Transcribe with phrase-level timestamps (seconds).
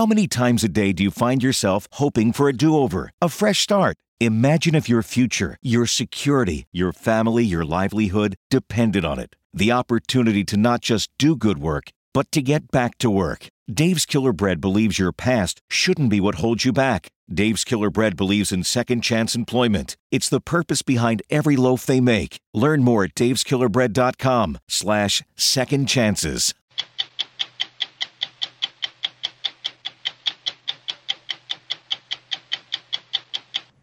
[0.00, 3.28] How many times a day do you find yourself hoping for a do over, a
[3.28, 3.98] fresh start?
[4.18, 9.36] Imagine if your future, your security, your family, your livelihood depended on it.
[9.52, 13.48] The opportunity to not just do good work, but to get back to work.
[13.70, 17.10] Dave's Killer Bread believes your past shouldn't be what holds you back.
[17.28, 19.98] Dave's Killer Bread believes in second chance employment.
[20.10, 22.38] It's the purpose behind every loaf they make.
[22.54, 26.54] Learn more at daveskillerbread.com slash second chances.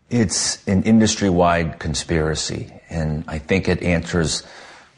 [0.09, 4.43] It's an industry wide conspiracy, and I think it answers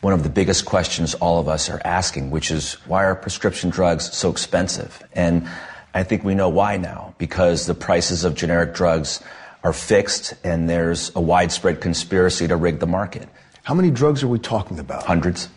[0.02, 3.72] one of the biggest questions all of us are asking, which is why are prescription
[3.72, 5.02] drugs so expensive?
[5.14, 5.48] And
[5.96, 9.22] I think we know why now, because the prices of generic drugs
[9.64, 13.28] are fixed and there's a widespread conspiracy to rig the market.
[13.64, 15.04] How many drugs are we talking about?
[15.04, 15.50] Hundreds.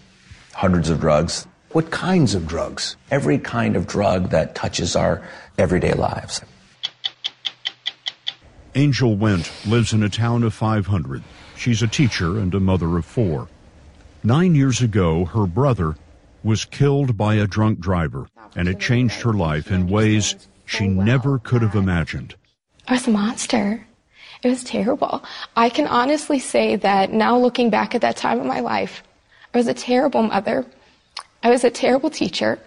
[0.54, 1.46] Hundreds of drugs.
[1.72, 2.96] What kinds of drugs?
[3.10, 5.22] Every kind of drug that touches our
[5.58, 6.40] everyday lives.
[8.74, 11.22] Angel Went lives in a town of 500.
[11.56, 13.48] She's a teacher and a mother of four.
[14.24, 15.96] Nine years ago, her brother
[16.42, 21.38] was killed by a drunk driver, and it changed her life in ways she never
[21.38, 22.34] could have imagined.
[22.88, 23.86] I was a monster.
[24.42, 25.22] It was terrible.
[25.54, 29.02] I can honestly say that now looking back at that time of my life,
[29.52, 30.64] I was a terrible mother.
[31.42, 32.58] I was a terrible teacher.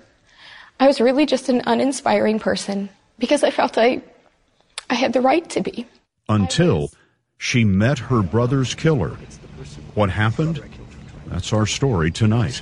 [0.79, 4.03] I was really just an uninspiring person because I felt I,
[4.87, 5.87] I had the right to be
[6.29, 6.91] until
[7.37, 9.17] she met her brother's killer.
[9.93, 10.63] What happened?
[11.27, 12.61] That's our story tonight.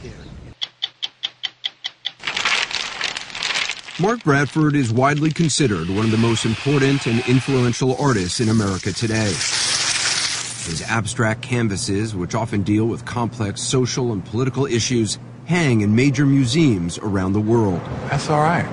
[3.99, 8.91] Mark Bradford is widely considered one of the most important and influential artists in America
[8.91, 9.27] today.
[9.27, 16.25] His abstract canvases, which often deal with complex social and political issues, hang in major
[16.25, 17.81] museums around the world.
[18.09, 18.67] That's all right.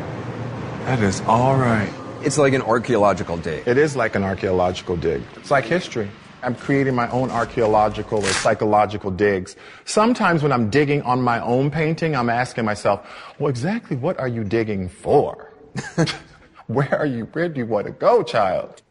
[0.87, 1.93] That is all right.
[2.23, 3.67] It's like an archaeological dig.
[3.67, 5.23] It is like an archaeological dig.
[5.37, 6.11] It's like history.
[6.43, 9.57] I'm creating my own archaeological or psychological digs.
[9.87, 13.07] Sometimes when I'm digging on my own painting, I'm asking myself,
[13.39, 15.55] well, exactly what are you digging for?
[16.67, 18.83] where are you, where do you want to go, child?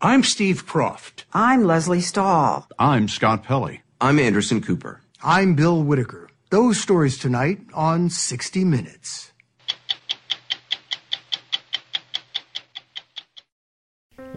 [0.00, 1.24] I'm Steve Kroft.
[1.34, 2.66] I'm Lesley Stahl.
[2.78, 3.82] I'm Scott Pelley.
[4.00, 5.02] I'm Anderson Cooper.
[5.22, 6.30] I'm Bill Whitaker.
[6.48, 9.27] Those stories tonight on 60 Minutes.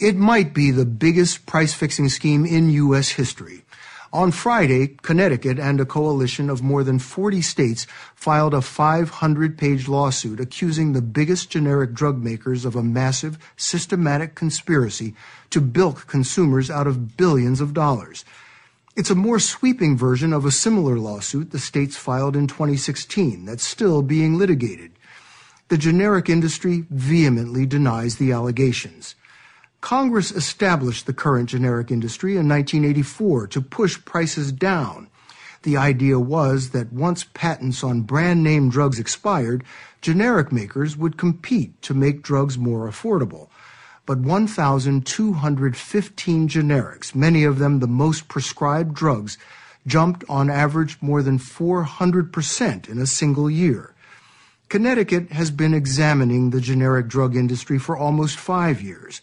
[0.00, 3.10] It might be the biggest price fixing scheme in U.S.
[3.10, 3.64] history.
[4.14, 9.88] On Friday, Connecticut and a coalition of more than 40 states filed a 500 page
[9.88, 15.14] lawsuit accusing the biggest generic drug makers of a massive, systematic conspiracy
[15.50, 18.24] to bilk consumers out of billions of dollars.
[18.96, 23.64] It's a more sweeping version of a similar lawsuit the states filed in 2016 that's
[23.64, 24.92] still being litigated.
[25.68, 29.14] The generic industry vehemently denies the allegations.
[29.80, 35.08] Congress established the current generic industry in 1984 to push prices down.
[35.62, 39.62] The idea was that once patents on brand name drugs expired,
[40.00, 43.48] generic makers would compete to make drugs more affordable.
[44.06, 49.36] But 1,215 generics, many of them the most prescribed drugs,
[49.86, 53.94] jumped on average more than 400% in a single year.
[54.68, 59.20] Connecticut has been examining the generic drug industry for almost five years.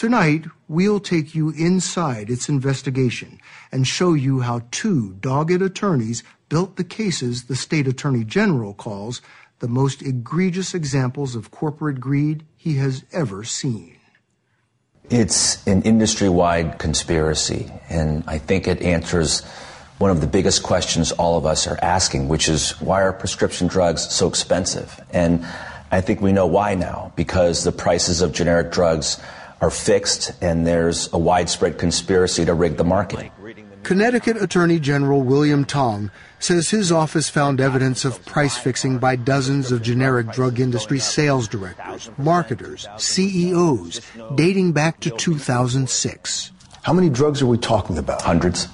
[0.00, 3.38] Tonight, we'll take you inside its investigation
[3.70, 9.20] and show you how two dogged attorneys built the cases the state attorney general calls
[9.58, 13.98] the most egregious examples of corporate greed he has ever seen.
[15.10, 19.42] It's an industry wide conspiracy, and I think it answers
[19.98, 23.66] one of the biggest questions all of us are asking, which is why are prescription
[23.66, 24.98] drugs so expensive?
[25.12, 25.44] And
[25.90, 29.20] I think we know why now, because the prices of generic drugs
[29.60, 33.30] are fixed and there's a widespread conspiracy to rig the market.
[33.82, 39.72] Connecticut Attorney General William Tong says his office found evidence of price fixing by dozens
[39.72, 44.00] of generic drug industry sales directors, marketers, CEOs,
[44.34, 46.52] dating back to 2006.
[46.82, 48.22] How many drugs are we talking about?
[48.22, 48.68] Hundreds.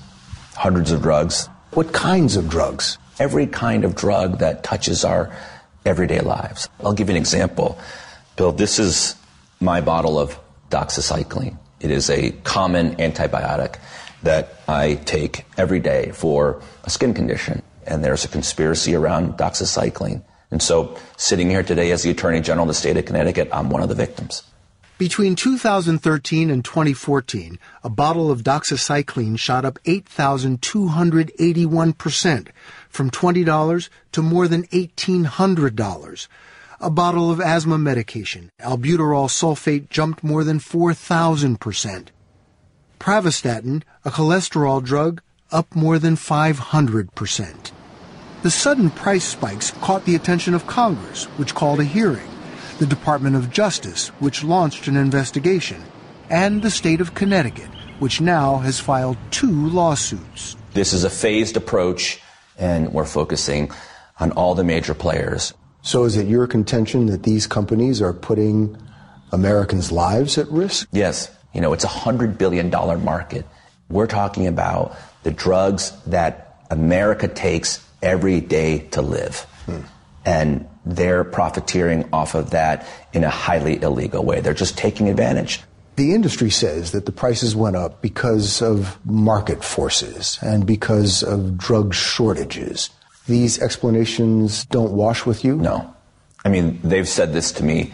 [0.55, 1.49] Hundreds of drugs.
[1.73, 2.99] What kinds of drugs?
[3.19, 5.35] Every kind of drug that touches our
[5.85, 6.69] everyday lives.
[6.81, 7.79] I'll give you an example.
[8.37, 9.15] Bill, this is
[9.61, 10.39] my bottle of
[10.77, 11.57] doxycycline.
[11.81, 13.79] It is a common antibiotic
[14.23, 17.63] that I take every day for a skin condition.
[17.87, 20.23] And there's a conspiracy around doxycycline.
[20.51, 23.71] And so, sitting here today as the Attorney General of the state of Connecticut, I'm
[23.71, 24.43] one of the victims.
[24.99, 32.49] Between 2013 and 2014, a bottle of doxycycline shot up 8,281%,
[32.89, 36.29] from $20 to more than $1,800.
[36.79, 42.09] A bottle of asthma medication, albuterol sulfate, jumped more than 4,000%.
[43.01, 47.71] Pravastatin, a cholesterol drug, up more than 500%.
[48.43, 52.29] The sudden price spikes caught the attention of Congress, which called a hearing,
[52.79, 55.83] the Department of Justice, which launched an investigation,
[56.29, 57.71] and the state of Connecticut,
[58.01, 60.57] which now has filed two lawsuits.
[60.75, 62.21] This is a phased approach,
[62.59, 63.71] and we're focusing
[64.21, 65.55] on all the major players.
[65.87, 68.77] So, is it your contention that these companies are putting
[69.31, 70.89] Americans' lives at risk?
[70.91, 71.31] Yes.
[71.55, 72.71] You know, it's a $100 billion
[73.05, 73.47] market.
[73.89, 79.39] We're talking about the drugs that America takes every day to live.
[79.67, 79.81] Hmm.
[80.25, 84.41] And they're profiteering off of that in a highly illegal way.
[84.41, 85.63] They're just taking advantage.
[85.95, 91.57] The industry says that the prices went up because of market forces and because of
[91.57, 92.91] drug shortages.
[93.27, 95.57] These explanations don't wash with you?
[95.57, 95.95] No.
[96.45, 97.93] I mean, they've said this to me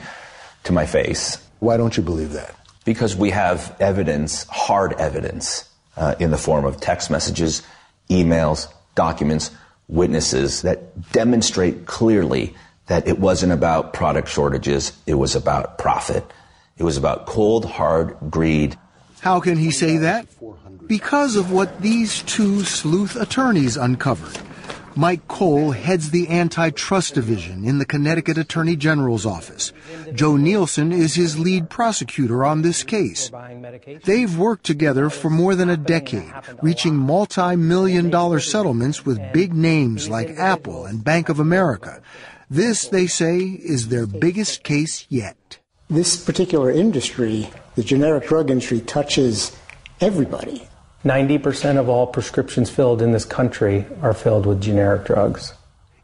[0.64, 1.38] to my face.
[1.60, 2.54] Why don't you believe that?
[2.84, 7.62] Because we have evidence, hard evidence, uh, in the form of text messages,
[8.10, 9.50] emails, documents,
[9.88, 12.54] witnesses that demonstrate clearly
[12.86, 16.24] that it wasn't about product shortages, it was about profit.
[16.76, 18.76] It was about cold, hard greed.
[19.20, 20.26] How can he say that?
[20.86, 24.38] Because of what these two sleuth attorneys uncovered.
[24.94, 29.72] Mike Cole heads the antitrust division in the Connecticut Attorney General's office.
[30.12, 33.30] Joe Nielsen is his lead prosecutor on this case.
[34.04, 40.08] They've worked together for more than a decade, reaching multi-million dollar settlements with big names
[40.08, 42.02] like Apple and Bank of America.
[42.50, 45.58] This, they say, is their biggest case yet.
[45.88, 49.56] This particular industry, the generic drug industry, touches
[50.00, 50.68] everybody.
[51.04, 55.52] 90% of all prescriptions filled in this country are filled with generic drugs.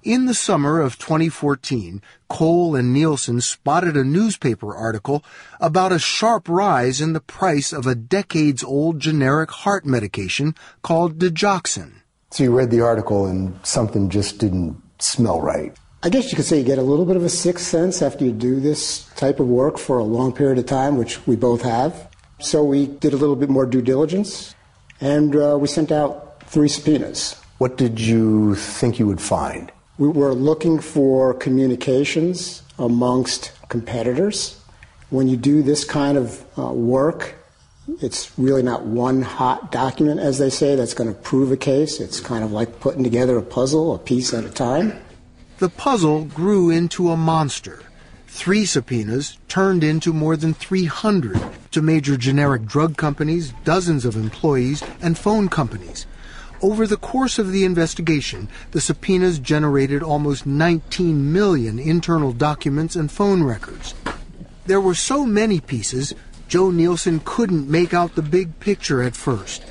[0.03, 5.23] In the summer of 2014, Cole and Nielsen spotted a newspaper article
[5.61, 11.19] about a sharp rise in the price of a decades old generic heart medication called
[11.19, 12.03] digoxin.
[12.31, 15.77] So you read the article and something just didn't smell right.
[16.03, 18.25] I guess you could say you get a little bit of a sixth sense after
[18.25, 21.63] you do this type of work for a long period of time, which we both
[21.63, 22.09] have.
[22.41, 24.55] So we did a little bit more due diligence
[25.01, 27.37] and uh, we sent out three subpoenas.
[27.59, 29.73] What did you think you would find?
[29.99, 34.61] We were looking for communications amongst competitors.
[35.11, 37.35] When you do this kind of uh, work,
[38.01, 42.01] it's really not one hot document, as they say, that's going to prove a case.
[42.01, 44.93] It's kind of like putting together a puzzle, a piece at a time.
[45.59, 47.83] The puzzle grew into a monster.
[48.31, 51.41] Three subpoenas turned into more than 300
[51.73, 56.07] to major generic drug companies, dozens of employees, and phone companies.
[56.61, 63.11] Over the course of the investigation, the subpoenas generated almost 19 million internal documents and
[63.11, 63.95] phone records.
[64.67, 66.15] There were so many pieces,
[66.49, 69.65] Joe Nielsen couldn't make out the big picture at first.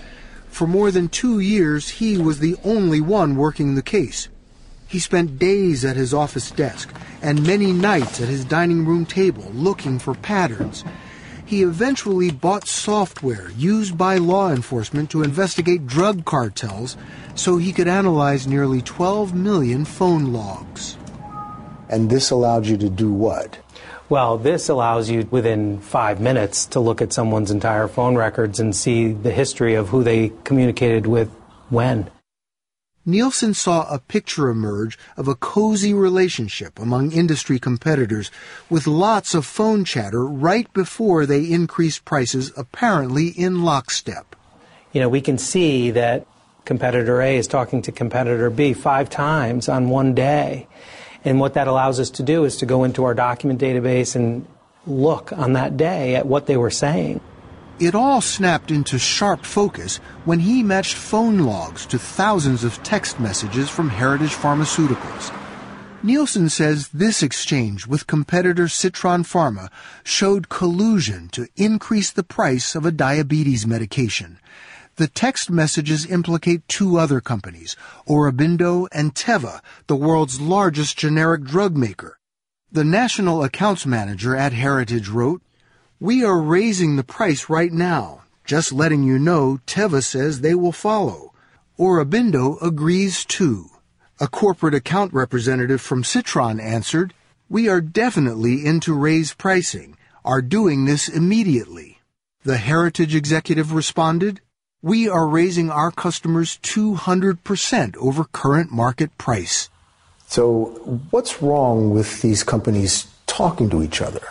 [0.50, 4.30] For more than two years, he was the only one working the case.
[4.88, 9.52] He spent days at his office desk and many nights at his dining room table
[9.54, 10.84] looking for patterns.
[11.46, 16.98] He eventually bought software used by law enforcement to investigate drug cartels
[17.36, 20.98] so he could analyze nearly 12 million phone logs.
[21.90, 23.60] And this allowed you to do what?
[24.10, 28.76] Well, this allows you within five minutes to look at someone's entire phone records and
[28.76, 31.30] see the history of who they communicated with
[31.70, 32.10] when.
[33.08, 38.30] Nielsen saw a picture emerge of a cozy relationship among industry competitors
[38.70, 44.36] with lots of phone chatter right before they increased prices apparently in lockstep.
[44.92, 46.28] You know, we can see that
[46.66, 50.68] competitor A is talking to competitor B five times on one day.
[51.24, 54.46] And what that allows us to do is to go into our document database and
[54.86, 57.22] look on that day at what they were saying.
[57.80, 63.20] It all snapped into sharp focus when he matched phone logs to thousands of text
[63.20, 65.32] messages from Heritage Pharmaceuticals.
[66.02, 69.70] Nielsen says this exchange with competitor Citron Pharma
[70.04, 74.40] showed collusion to increase the price of a diabetes medication.
[74.96, 77.76] The text messages implicate two other companies,
[78.10, 82.18] Aurobindo and Teva, the world's largest generic drug maker.
[82.72, 85.44] The national accounts manager at Heritage wrote,
[86.00, 88.22] We are raising the price right now.
[88.46, 91.34] Just letting you know, Teva says they will follow.
[91.80, 93.72] Aurobindo agrees too.
[94.20, 97.16] A corporate account representative from Citron answered,
[97.50, 102.00] We are definitely into raise pricing, are doing this immediately.
[102.44, 104.42] The Heritage executive responded,
[104.84, 109.72] we are raising our customers 200% over current market price.
[110.28, 110.66] So,
[111.10, 114.22] what's wrong with these companies talking to each other?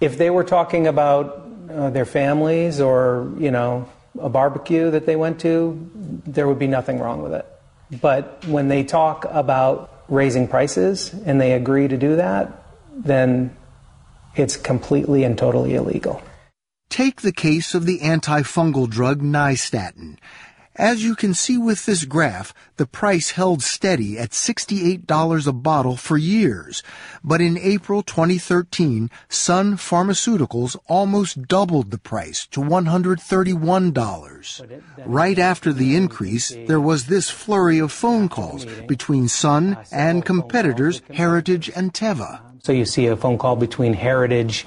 [0.00, 3.88] If they were talking about uh, their families or, you know,
[4.20, 5.90] a barbecue that they went to,
[6.26, 7.46] there would be nothing wrong with it.
[8.00, 12.64] But when they talk about raising prices and they agree to do that,
[12.94, 13.56] then
[14.34, 16.22] it's completely and totally illegal.
[16.90, 20.16] Take the case of the antifungal drug nystatin.
[20.78, 25.96] As you can see with this graph, the price held steady at $68 a bottle
[25.96, 26.84] for years.
[27.24, 34.80] But in April 2013, Sun Pharmaceuticals almost doubled the price to $131.
[35.04, 40.26] Right after the increase, there was this flurry of phone calls between Sun and oh,
[40.26, 42.38] competitors Heritage and Teva.
[42.62, 44.64] So you see a phone call between Heritage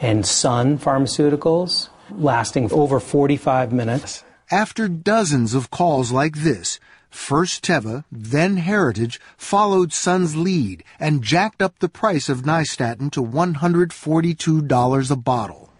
[0.00, 4.24] and Sun Pharmaceuticals, lasting over 45 minutes.
[4.52, 6.78] After dozens of calls like this,
[7.08, 13.22] first Teva, then Heritage, followed Sun's lead and jacked up the price of nystatin to
[13.22, 15.70] $142 a bottle.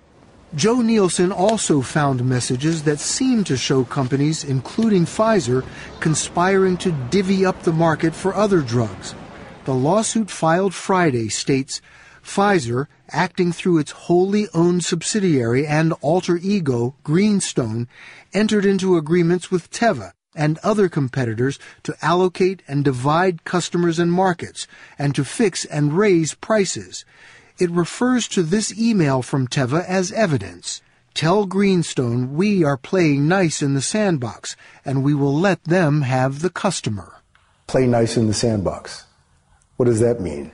[0.55, 5.67] Joe Nielsen also found messages that seemed to show companies, including Pfizer,
[6.01, 9.15] conspiring to divvy up the market for other drugs.
[9.67, 11.83] The lawsuit filed Friday states
[12.25, 17.89] Pfizer, acting through its wholly owned subsidiary and alter ego, Greenstone,
[18.33, 24.67] entered into agreements with Teva and other competitors to allocate and divide customers and markets,
[24.99, 27.05] and to fix and raise prices.
[27.59, 30.81] It refers to this email from Teva as evidence.
[31.15, 36.41] Tell Greenstone we are playing nice in the sandbox, and we will let them have
[36.41, 37.21] the customer.
[37.67, 39.05] Play nice in the sandbox.
[39.77, 40.53] What does that mean?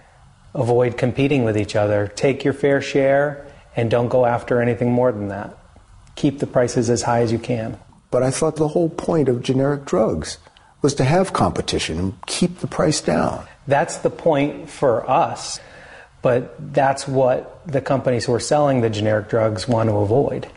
[0.54, 2.08] Avoid competing with each other.
[2.08, 5.56] Take your fair share and don't go after anything more than that.
[6.16, 7.78] Keep the prices as high as you can.
[8.10, 10.38] But I thought the whole point of generic drugs
[10.82, 13.46] was to have competition and keep the price down.
[13.66, 15.60] That's the point for us,
[16.22, 20.48] but that's what the companies who are selling the generic drugs want to avoid.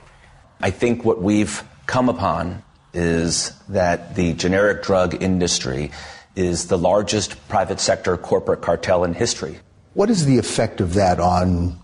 [0.62, 5.92] I think what we've come upon is that the generic drug industry
[6.36, 9.60] is the largest private sector corporate cartel in history.
[9.94, 11.78] What is the effect of that on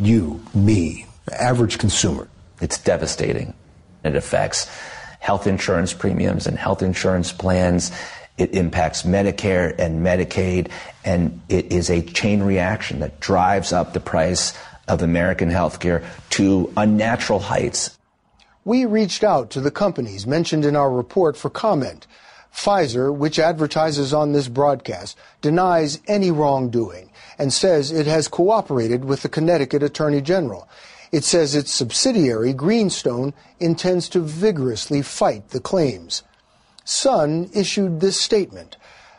[0.00, 2.28] you, me, the average consumer?
[2.60, 3.54] It's devastating.
[4.04, 4.66] It affects
[5.18, 7.90] health insurance premiums and health insurance plans.
[8.36, 10.70] It impacts Medicare and Medicaid,
[11.04, 14.52] and it is a chain reaction that drives up the price
[14.86, 17.98] of American healthcare to unnatural heights.
[18.64, 22.06] We reached out to the companies mentioned in our report for comment.
[22.52, 29.22] Pfizer, which advertises on this broadcast, denies any wrongdoing and says it has cooperated with
[29.22, 30.68] the Connecticut Attorney General.
[31.12, 36.22] It says its subsidiary, Greenstone, intends to vigorously fight the claims.
[36.84, 38.76] Sun issued this statement.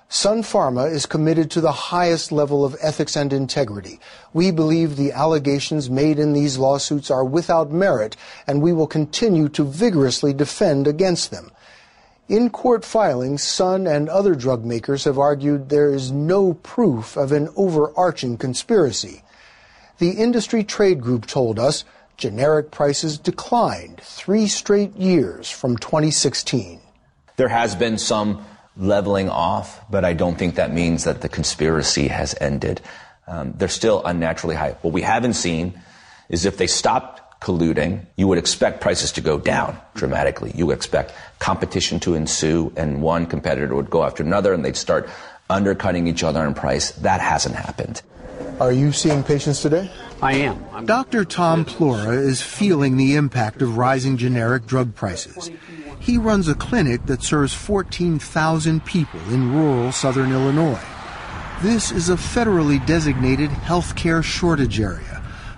[0.07, 3.97] Sun Pharma is committed to the highest level of ethics and integrity.
[4.33, 9.47] We believe the allegations made in these lawsuits are without merit, and we will continue
[9.49, 11.51] to vigorously defend against them.
[12.31, 17.33] In court filings, Sun and other drug makers have argued there is no proof of
[17.33, 19.21] an overarching conspiracy.
[19.97, 21.83] The industry trade group told us
[22.15, 26.79] generic prices declined three straight years from 2016.
[27.35, 28.45] There has been some
[28.77, 32.79] leveling off, but I don't think that means that the conspiracy has ended.
[33.27, 34.77] Um, they're still unnaturally high.
[34.83, 35.81] What we haven't seen
[36.29, 40.51] is if they stopped colluding, you would expect prices to go down dramatically.
[40.55, 44.77] You would expect competition to ensue and one competitor would go after another and they'd
[44.77, 45.09] start
[45.49, 46.91] undercutting each other in price.
[46.91, 48.03] That hasn't happened.
[48.59, 49.89] Are you seeing patients today?
[50.21, 50.63] I am.
[50.71, 51.25] I'm Dr.
[51.25, 55.49] Tom Plora is feeling the impact of rising generic drug prices.
[55.99, 60.81] He runs a clinic that serves 14,000 people in rural southern Illinois.
[61.61, 65.10] This is a federally designated healthcare shortage area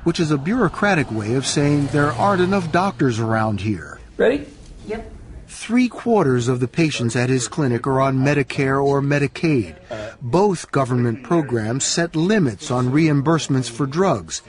[0.04, 4.00] which is a bureaucratic way of saying there aren't enough doctors around here.
[4.18, 4.46] Ready?
[4.88, 5.12] Yep.
[5.48, 9.76] Three quarters of the patients at his clinic are on Medicare or Medicaid.
[10.22, 14.42] Both government programs set limits on reimbursements for drugs.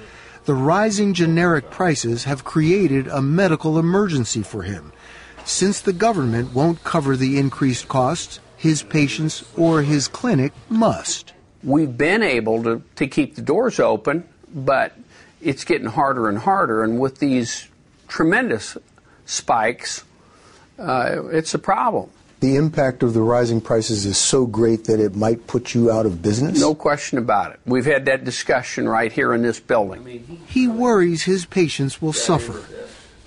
[0.47, 4.93] The rising generic prices have created a medical emergency for him.
[5.45, 11.33] Since the government won't cover the increased costs, his patients or his clinic must.
[11.63, 14.93] We've been able to, to keep the doors open, but
[15.45, 16.83] it's getting harder and harder.
[16.83, 17.69] And with these
[18.09, 18.77] tremendous
[19.27, 20.05] spikes,
[20.79, 22.11] uh, it's a problem.
[22.41, 26.05] The impact of the rising prices is so great that it might put you out
[26.05, 26.61] of business?
[26.61, 27.61] No question about it.
[27.65, 30.43] We've had that discussion right here in this building.
[30.47, 32.63] He worries his patients will suffer.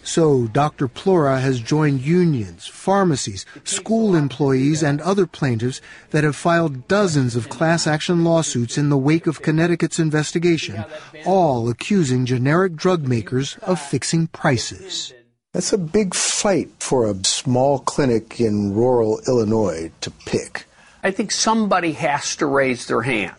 [0.07, 0.87] So Dr.
[0.87, 7.49] Plora has joined unions, pharmacies, school employees, and other plaintiffs that have filed dozens of
[7.49, 10.85] class action lawsuits in the wake of Connecticut's investigation,
[11.25, 15.13] all accusing generic drug makers of fixing prices.
[15.51, 20.67] That's a big fight for a small clinic in rural Illinois to pick.
[21.03, 23.35] I think somebody has to raise their hand.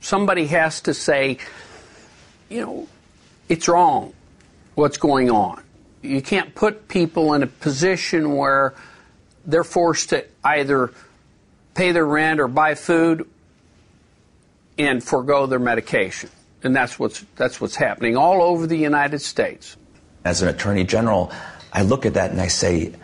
[0.00, 1.38] Somebody has to say,
[2.48, 2.88] you know,
[3.48, 4.14] it's wrong
[4.76, 5.64] what's going on.
[6.02, 8.74] You can't put people in a position where
[9.44, 10.92] they're forced to either
[11.74, 13.28] pay their rent or buy food
[14.78, 16.30] and forego their medication.
[16.62, 19.76] And that's what's that's what's happening all over the United States.
[20.24, 21.32] As an attorney general,
[21.72, 22.94] I look at that and I say,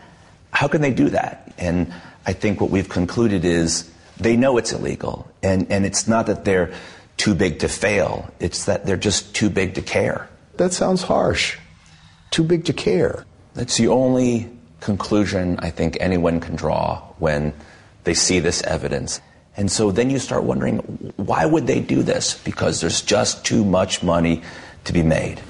[0.50, 1.52] how can they do that?
[1.58, 1.92] And
[2.26, 5.30] I think what we've concluded is they know it's illegal.
[5.42, 6.72] And, and it's not that they're
[7.16, 10.28] too big to fail, it's that they're just too big to care.
[10.56, 11.58] That sounds harsh.
[12.34, 13.24] Too big to care.
[13.54, 14.50] That's the only
[14.80, 17.54] conclusion I think anyone can draw when
[18.02, 19.20] they see this evidence.
[19.56, 20.78] And so then you start wondering
[21.14, 22.34] why would they do this?
[22.42, 24.42] Because there's just too much money
[24.82, 25.42] to be made.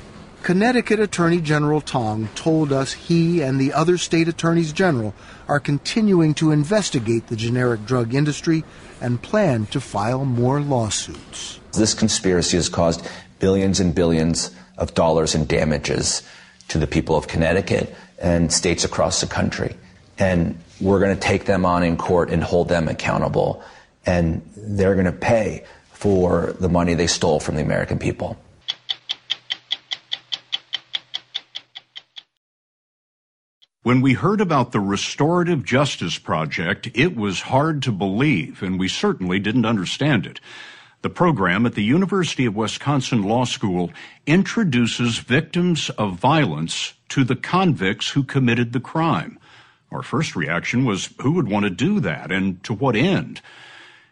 [0.43, 5.15] Connecticut Attorney General Tong told us he and the other state attorneys general
[5.49, 8.63] are continuing to investigate the generic drug industry
[9.01, 11.61] and plan to file more lawsuits.
[11.73, 16.21] This conspiracy has caused billions and billions of dollars in damages
[16.69, 19.77] to the people of Connecticut and states across the country.
[20.19, 23.63] And we're going to take them on in court and hold them accountable.
[24.07, 28.39] And they're going to pay for the money they stole from the American people.
[33.83, 38.89] When we heard about the Restorative Justice Project, it was hard to believe, and we
[38.89, 40.41] certainly didn't understand it.
[41.05, 43.91] The program at the University of Wisconsin Law School
[44.27, 49.39] introduces victims of violence to the convicts who committed the crime.
[49.93, 53.43] Our first reaction was who would want to do that and to what end?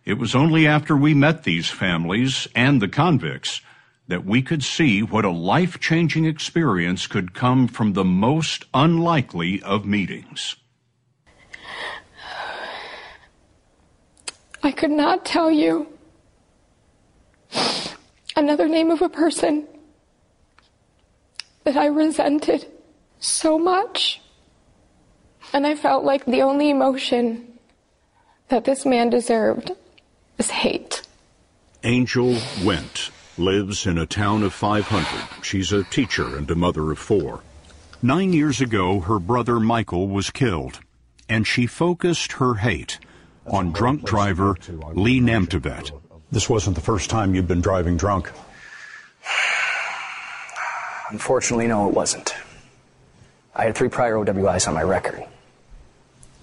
[0.05, 3.63] It was only after we met these families and the convicts
[4.09, 9.63] that we could see what a life changing experience could come from the most unlikely
[9.63, 10.57] of meetings.
[14.63, 15.89] I could not tell you
[18.37, 19.67] another name of a person
[21.65, 22.67] that I resented
[23.21, 24.21] so much.
[25.53, 27.59] And I felt like the only emotion
[28.49, 29.73] that this man deserved
[30.37, 31.03] was hate.
[31.85, 35.45] Angel Went lives in a town of 500.
[35.45, 37.43] She's a teacher and a mother of four.
[38.03, 40.81] Nine years ago, her brother Michael was killed,
[41.29, 42.99] and she focused her hate
[43.47, 44.57] on drunk driver
[44.93, 45.93] Lee Namtevet.
[46.33, 48.33] This wasn't the first time you'd been driving drunk.
[51.11, 52.35] Unfortunately, no, it wasn't.
[53.55, 55.23] I had three prior OWIs on my record.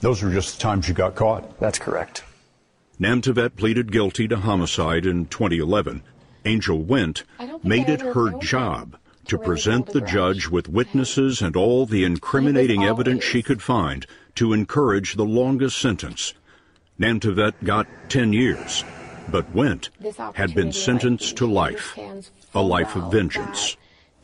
[0.02, 1.60] Those were just the times you got caught.
[1.60, 2.24] That's correct.
[3.00, 6.04] Namtevet pleaded guilty to homicide in 2011.
[6.46, 7.24] Angel Went
[7.64, 13.24] made it her job to present the judge with witnesses and all the incriminating evidence
[13.24, 16.34] she could find to encourage the longest sentence.
[17.00, 18.84] Namtevet got 10 years,
[19.32, 19.90] but Went
[20.34, 21.98] had been sentenced to life,
[22.54, 23.78] a life of vengeance.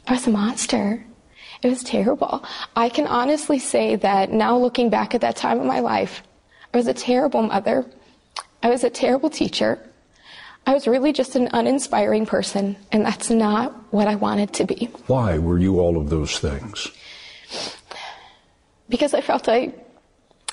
[0.07, 1.03] I was a monster.
[1.61, 2.43] It was terrible.
[2.75, 6.21] I can honestly say that now looking back at that time of my life,
[6.73, 7.85] I was a terrible mother.
[8.61, 9.79] I was a terrible teacher.
[10.67, 14.89] I was really just an uninspiring person, and that's not what I wanted to be.
[15.07, 16.91] Why were you all of those things?
[18.89, 19.73] Because I felt I,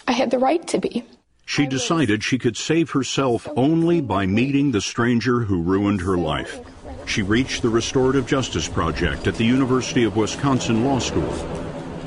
[0.07, 1.05] I had the right to be.
[1.45, 6.61] She decided she could save herself only by meeting the stranger who ruined her life.
[7.07, 11.33] She reached the Restorative Justice Project at the University of Wisconsin Law School.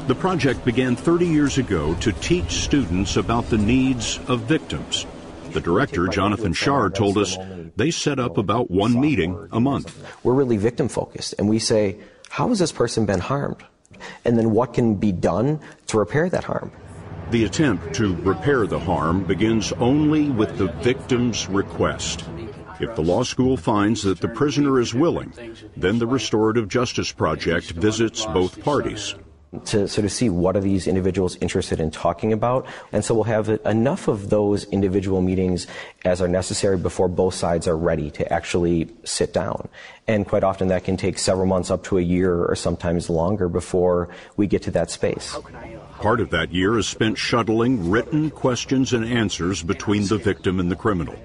[0.08, 5.06] The project began 30 years ago to teach students about the needs of victims.
[5.52, 7.38] The director, Jonathan Shar, told us
[7.76, 9.98] they set up about one meeting a month.
[10.24, 11.98] We're really victim focused, and we say,
[12.30, 13.64] how has this person been harmed?
[14.24, 16.72] And then what can be done to repair that harm?
[17.32, 22.24] The attempt to repair the harm begins only with the victim's request.
[22.80, 25.34] If the law school finds that the prisoner is willing,
[25.76, 29.16] then the Restorative Justice Project visits both parties.
[29.68, 32.68] To sort of see what are these individuals interested in talking about.
[32.92, 35.66] And so we'll have enough of those individual meetings
[36.04, 39.70] as are necessary before both sides are ready to actually sit down.
[40.08, 43.48] And quite often that can take several months up to a year or sometimes longer
[43.48, 45.38] before we get to that space.
[46.00, 50.70] Part of that year is spent shuttling written questions and answers between the victim and
[50.70, 51.16] the criminal.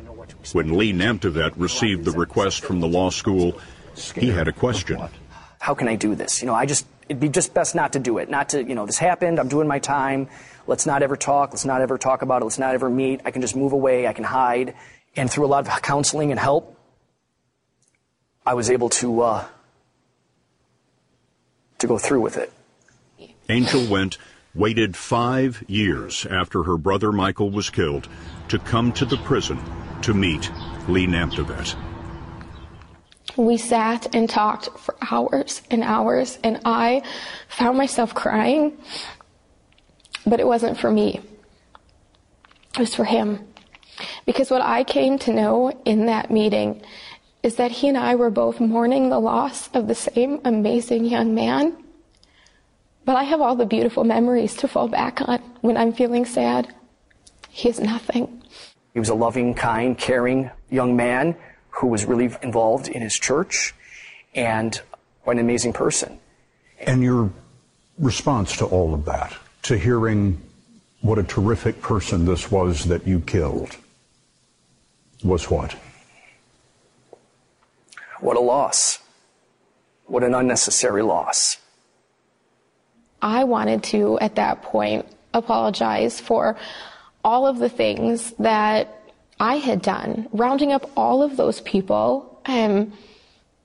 [0.52, 3.58] When Lee Namtevet received the request from the law school,
[4.14, 5.00] he had a question.
[5.58, 6.40] How can I do this?
[6.40, 8.30] You know, I just, it'd be just best not to do it.
[8.30, 10.28] Not to, you know, this happened, I'm doing my time.
[10.66, 11.50] Let's not ever talk.
[11.50, 12.44] Let's not ever talk about it.
[12.44, 13.20] Let's not ever meet.
[13.24, 14.06] I can just move away.
[14.06, 14.74] I can hide.
[15.16, 16.76] And through a lot of counseling and help,
[18.46, 19.44] I was able to, uh,
[21.78, 22.52] to go through with it.
[23.48, 24.16] Angel went
[24.54, 28.08] waited five years after her brother Michael was killed
[28.48, 29.58] to come to the prison
[30.02, 30.50] to meet
[30.88, 31.76] Lee Namtevet.
[33.36, 37.02] We sat and talked for hours and hours, and I
[37.48, 38.76] found myself crying,
[40.26, 41.20] but it wasn't for me.
[42.74, 43.46] It was for him.
[44.26, 46.82] Because what I came to know in that meeting
[47.42, 51.34] is that he and I were both mourning the loss of the same amazing young
[51.34, 51.76] man
[53.10, 56.72] but I have all the beautiful memories to fall back on when I'm feeling sad.
[57.48, 58.40] He is nothing.
[58.92, 61.34] He was a loving, kind, caring young man
[61.70, 63.74] who was really involved in his church
[64.32, 64.80] and
[65.24, 66.20] quite an amazing person.
[66.78, 67.32] And your
[67.98, 70.40] response to all of that, to hearing
[71.00, 73.76] what a terrific person this was that you killed,
[75.24, 75.74] was what?
[78.20, 79.00] What a loss.
[80.06, 81.56] What an unnecessary loss.
[83.22, 86.56] I wanted to, at that point, apologize for
[87.24, 89.02] all of the things that
[89.38, 92.92] I had done, rounding up all of those people and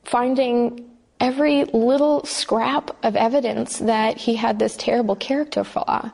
[0.03, 0.89] finding
[1.19, 6.11] every little scrap of evidence that he had this terrible character flaw.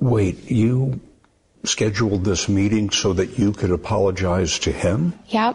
[0.00, 1.00] Wait, you
[1.64, 5.14] scheduled this meeting so that you could apologize to him?
[5.28, 5.54] Yeah.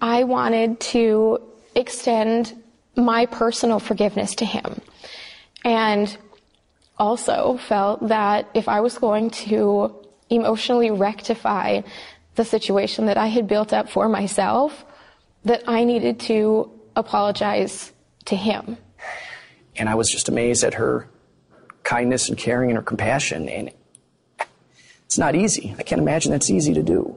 [0.00, 1.40] I wanted to
[1.74, 2.54] extend
[2.96, 4.80] my personal forgiveness to him.
[5.64, 6.16] And
[6.98, 9.94] also felt that if I was going to
[10.30, 11.82] emotionally rectify
[12.34, 14.84] the situation that I had built up for myself,
[15.44, 17.92] that I needed to apologize
[18.26, 18.76] to him.
[19.76, 21.08] And I was just amazed at her
[21.84, 23.48] kindness and caring and her compassion.
[23.48, 23.70] And
[25.04, 25.74] it's not easy.
[25.78, 27.16] I can't imagine that's easy to do.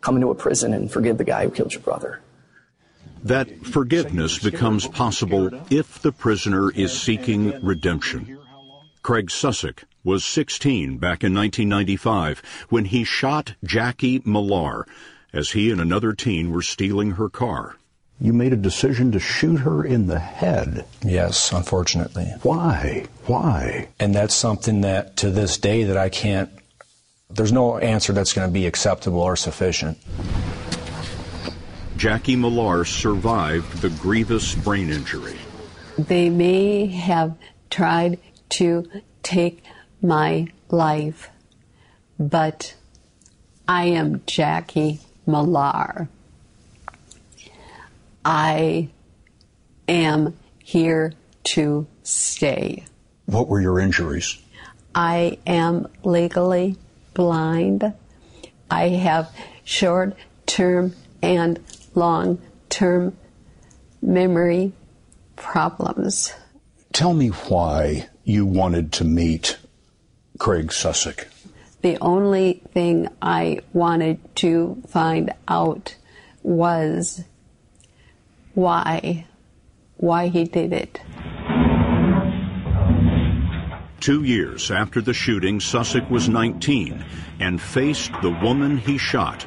[0.00, 2.20] Come into a prison and forgive the guy who killed your brother.
[3.24, 8.38] That forgiveness becomes possible if the prisoner is seeking redemption.
[9.04, 14.86] Craig Susick was 16 back in 1995 when he shot Jackie Millar
[15.30, 17.76] as he and another teen were stealing her car.
[18.18, 20.86] You made a decision to shoot her in the head.
[21.04, 22.32] Yes, unfortunately.
[22.42, 23.04] Why?
[23.26, 23.88] Why?
[24.00, 26.50] And that's something that to this day that I can't
[27.28, 29.98] there's no answer that's going to be acceptable or sufficient.
[31.98, 35.36] Jackie Millar survived the grievous brain injury.
[35.98, 37.36] They may have
[37.70, 38.18] tried
[38.50, 38.88] to
[39.22, 39.62] take
[40.02, 41.30] my life,
[42.18, 42.74] but
[43.66, 46.08] I am Jackie Millar.
[48.24, 48.88] I
[49.88, 51.12] am here
[51.44, 52.84] to stay.
[53.26, 54.38] What were your injuries?
[54.94, 56.76] I am legally
[57.14, 57.92] blind.
[58.70, 59.30] I have
[59.64, 61.58] short term and
[61.94, 63.16] long term
[64.02, 64.72] memory
[65.36, 66.32] problems.
[66.92, 69.58] Tell me why you wanted to meet
[70.38, 71.26] Craig Susick?
[71.82, 75.94] The only thing I wanted to find out
[76.42, 77.22] was
[78.54, 79.26] why,
[79.96, 81.00] why he did it.
[84.00, 87.04] Two years after the shooting, Susick was 19
[87.40, 89.46] and faced the woman he shot,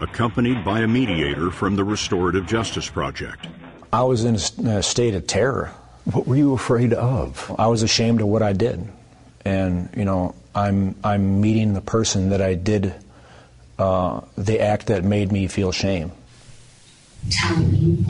[0.00, 3.46] accompanied by a mediator from the Restorative Justice Project.
[3.92, 4.34] I was in
[4.66, 5.72] a state of terror.
[6.04, 7.54] What were you afraid of?
[7.58, 8.88] I was ashamed of what I did,
[9.44, 12.94] and you know, I'm I'm meeting the person that I did
[13.78, 16.12] uh, the act that made me feel shame.
[17.30, 18.04] Tell me.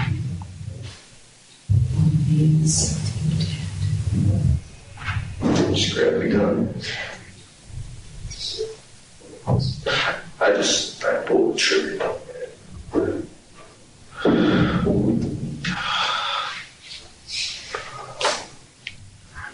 [5.72, 6.74] Just grab the gun.
[10.40, 11.98] I just I pulled the trigger.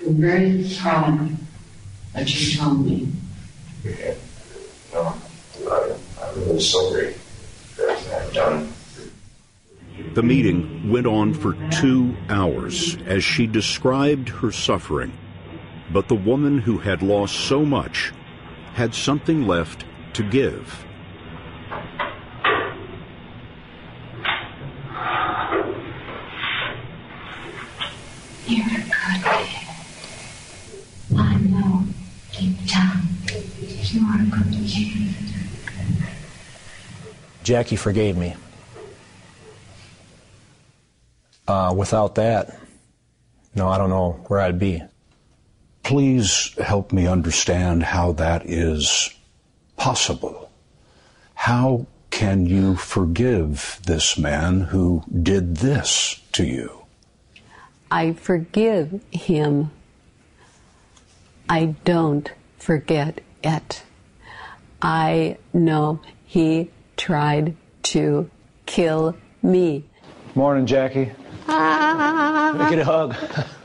[0.00, 0.64] I'm very
[2.14, 3.08] that you told me.
[3.84, 4.14] Yeah.
[4.92, 5.14] No,
[5.70, 7.14] I'm, I'm really sorry.
[10.14, 15.12] The meeting went on for two hours as she described her suffering.
[15.92, 18.12] But the woman who had lost so much
[18.74, 20.84] had something left to give.
[28.46, 29.68] You're a good kid.
[31.16, 31.84] I know
[32.32, 33.08] deep down
[33.92, 35.14] you are a good kid.
[37.48, 38.34] Jackie forgave me.
[41.46, 42.60] Uh, without that,
[43.54, 44.82] no, I don't know where I'd be.
[45.82, 49.14] Please help me understand how that is
[49.78, 50.50] possible.
[51.32, 56.84] How can you forgive this man who did this to you?
[57.90, 59.70] I forgive him.
[61.48, 63.84] I don't forget it.
[64.82, 68.28] I know he tried to
[68.66, 69.84] kill me.
[70.34, 71.10] Morning, Jackie.
[71.48, 73.16] Ah, Get a hug.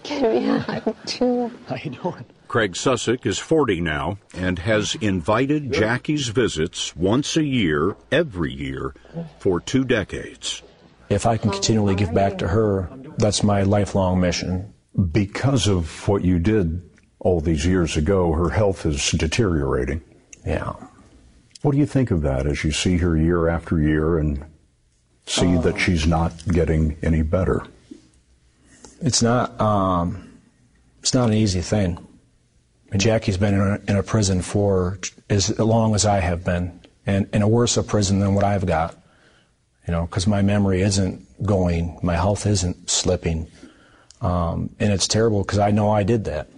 [0.04, 1.52] give me a hug too.
[1.68, 2.26] How you doing?
[2.48, 8.94] Craig Sussick is 40 now and has invited Jackie's visits once a year, every year,
[9.40, 10.62] for two decades.
[11.10, 14.72] If I can continually give back to her, that's my lifelong mission.
[15.12, 16.82] Because of what you did
[17.20, 20.02] all these years ago, her health is deteriorating.
[20.46, 20.74] Yeah.
[21.64, 24.44] What do you think of that as you see her year after year and
[25.26, 27.64] see that she's not getting any better?
[29.02, 29.60] It's not.
[29.62, 30.40] Um,
[31.00, 32.06] it's not an easy thing.
[32.92, 35.00] And Jackie's been in a, in a prison for
[35.30, 38.66] as long as I have been, and in a worse a prison than what I've
[38.66, 39.02] got.
[39.88, 43.48] You know, because my memory isn't going, my health isn't slipping,
[44.20, 46.50] um, and it's terrible because I know I did that.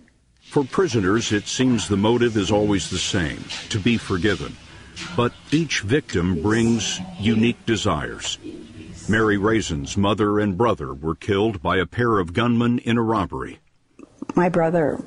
[0.42, 4.56] For prisoners, it seems the motive is always the same to be forgiven.
[5.16, 8.38] But each victim brings unique desires.
[9.08, 13.60] Mary Raisin's mother and brother were killed by a pair of gunmen in a robbery.
[14.36, 15.04] My brother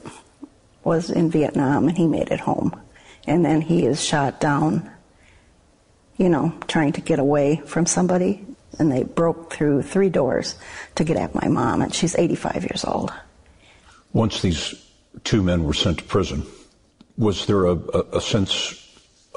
[0.85, 2.81] was in Vietnam and he made it home.
[3.27, 4.90] And then he is shot down,
[6.16, 8.46] you know, trying to get away from somebody.
[8.79, 10.55] And they broke through three doors
[10.94, 13.12] to get at my mom, and she's 85 years old.
[14.12, 14.74] Once these
[15.24, 16.46] two men were sent to prison,
[17.16, 18.88] was there a, a, a sense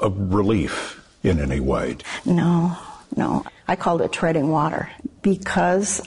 [0.02, 1.96] of relief in any way?
[2.24, 2.76] No,
[3.16, 3.44] no.
[3.68, 4.90] I called it treading water
[5.22, 6.02] because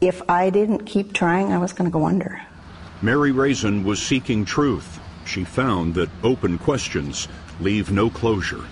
[0.00, 2.40] if I didn't keep trying, I was going to go under.
[3.02, 5.00] Mary Raisin was seeking truth.
[5.24, 7.28] She found that open questions
[7.60, 8.64] leave no closure.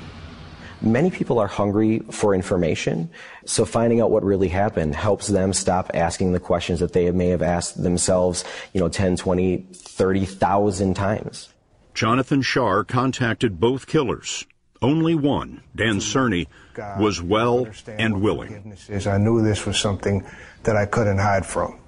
[0.83, 3.11] Many people are hungry for information,
[3.47, 7.29] so finding out what really happened helps them stop asking the questions that they may
[7.29, 11.49] have asked themselves, you know, 10, 20, 30,000 times.
[11.97, 14.45] Jonathan Shar contacted both killers.
[14.83, 16.01] Only one, Dan hmm.
[16.01, 16.47] Cerny,
[16.99, 18.77] was well and willing.
[18.91, 20.23] is I knew this was something
[20.65, 21.79] that I couldn't hide from.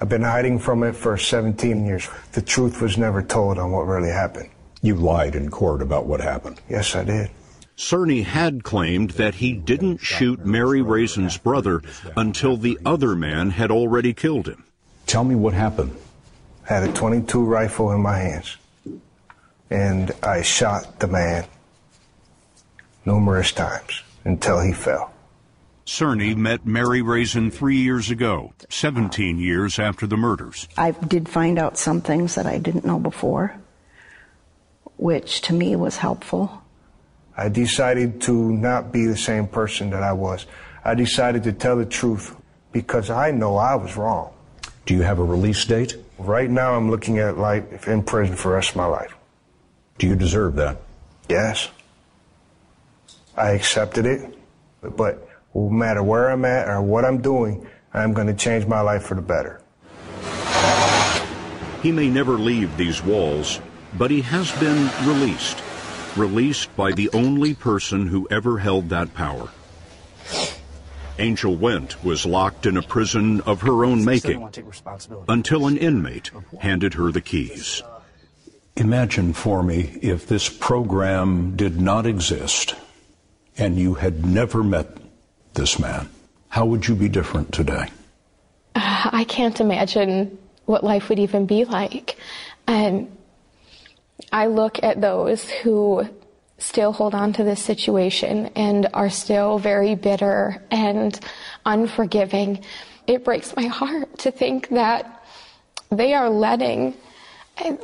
[0.00, 2.08] I've been hiding from it for 17 years.
[2.30, 4.48] The truth was never told on what really happened.
[4.80, 6.60] You lied in court about what happened.
[6.68, 7.28] Yes, I did.
[7.76, 11.82] Cerny had claimed that he didn't shoot Mary Raisin's brother
[12.16, 14.62] until the other man had already killed him.
[15.06, 15.96] Tell me what happened.
[16.70, 18.56] I had a 22 rifle in my hands,
[19.72, 21.46] and I shot the man
[23.06, 25.14] numerous times until he fell.
[25.86, 30.68] Cerny met Mary Raisin three years ago, 17 years after the murders.
[30.76, 33.56] I did find out some things that I didn't know before,
[34.98, 36.62] which to me was helpful.
[37.36, 40.44] I decided to not be the same person that I was.
[40.84, 42.36] I decided to tell the truth
[42.72, 44.34] because I know I was wrong.
[44.84, 45.96] Do you have a release date?
[46.18, 49.14] Right now, I'm looking at life in prison for the rest of my life.
[50.02, 50.78] Do you deserve that?
[51.28, 51.70] Yes.
[53.36, 54.36] I accepted it,
[54.82, 58.80] but no matter where I'm at or what I'm doing, I'm going to change my
[58.80, 59.62] life for the better.
[61.84, 63.60] He may never leave these walls,
[63.96, 65.62] but he has been released.
[66.16, 69.50] Released by the only person who ever held that power.
[71.20, 74.50] Angel Went was locked in a prison of her own making
[75.28, 77.84] until an inmate handed her the keys.
[78.76, 82.74] Imagine for me if this program did not exist
[83.58, 84.96] and you had never met
[85.54, 86.08] this man.
[86.48, 87.88] How would you be different today?
[88.74, 92.16] Uh, I can't imagine what life would even be like.
[92.66, 93.08] Um,
[94.32, 96.08] I look at those who
[96.58, 101.18] still hold on to this situation and are still very bitter and
[101.66, 102.64] unforgiving.
[103.06, 105.22] It breaks my heart to think that
[105.92, 106.94] They are letting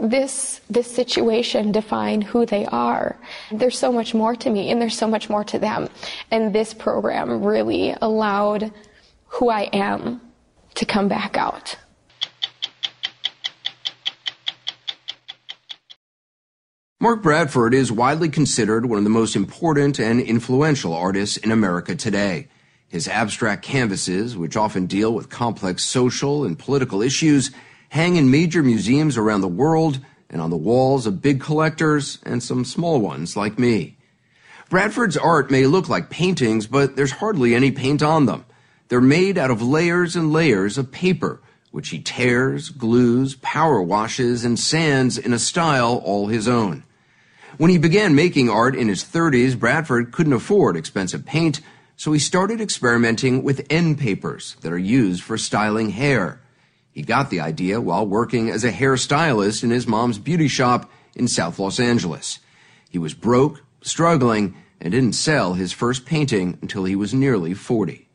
[0.00, 3.16] this this situation define who they are.
[3.50, 5.88] There's so much more to me and there's so much more to them.
[6.30, 8.72] And this program really allowed
[9.26, 10.20] who I am
[10.74, 11.76] to come back out.
[17.00, 21.94] Mark Bradford is widely considered one of the most important and influential artists in America
[21.94, 22.48] today.
[22.88, 27.52] His abstract canvases, which often deal with complex social and political issues,
[27.90, 32.42] hang in major museums around the world and on the walls of big collectors and
[32.42, 33.96] some small ones like me.
[34.68, 38.44] Bradford's art may look like paintings, but there's hardly any paint on them.
[38.88, 44.44] They're made out of layers and layers of paper, which he tears, glues, power washes,
[44.44, 46.84] and sands in a style all his own.
[47.56, 51.60] When he began making art in his 30s, Bradford couldn't afford expensive paint,
[51.96, 56.40] so he started experimenting with end papers that are used for styling hair.
[56.98, 61.28] He got the idea while working as a hairstylist in his mom's beauty shop in
[61.28, 62.40] South Los Angeles.
[62.90, 68.08] He was broke, struggling, and didn't sell his first painting until he was nearly 40.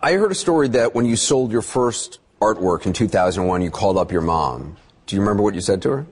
[0.00, 3.98] I heard a story that when you sold your first artwork in 2001, you called
[3.98, 4.76] up your mom.
[5.06, 6.06] Do you remember what you said to her?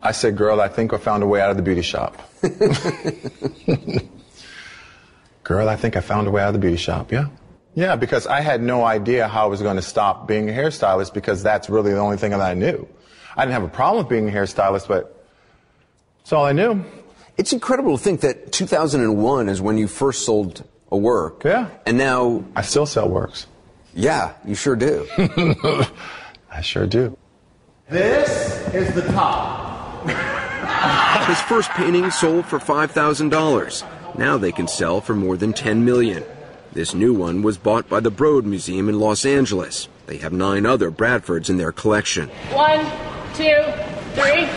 [0.00, 2.16] I said, Girl, I think I found a way out of the beauty shop.
[5.42, 7.26] Girl, I think I found a way out of the beauty shop, yeah?
[7.74, 11.14] Yeah, because I had no idea how I was going to stop being a hairstylist
[11.14, 12.88] because that's really the only thing that I knew.
[13.36, 15.24] I didn't have a problem with being a hairstylist, but
[16.18, 16.84] that's all I knew.
[17.36, 21.44] It's incredible to think that 2001 is when you first sold a work.
[21.44, 21.70] Yeah.
[21.86, 22.44] And now.
[22.56, 23.46] I still sell works.
[23.94, 25.06] Yeah, you sure do.
[26.50, 27.16] I sure do.
[27.88, 30.08] This is the top.
[31.28, 34.18] His first painting sold for $5,000.
[34.18, 36.24] Now they can sell for more than 10 million.
[36.72, 39.88] This new one was bought by the Broad Museum in Los Angeles.
[40.06, 42.28] They have nine other Bradfords in their collection.
[42.52, 42.86] One,
[43.34, 43.60] two,
[44.14, 44.48] three.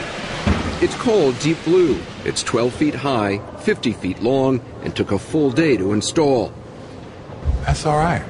[0.80, 2.00] It's called Deep Blue.
[2.24, 6.54] It's 12 feet high, 50 feet long, and took a full day to install.
[7.66, 8.24] That's all right.